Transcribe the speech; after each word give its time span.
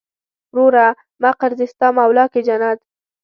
وروره 0.53 0.85
مقر 1.23 1.51
دې 1.57 1.65
ستا 1.73 1.87
مولا 1.97 2.25
کې 2.31 2.41
جنت. 2.47 2.79